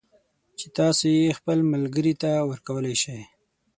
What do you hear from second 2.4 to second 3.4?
ورکولای شئ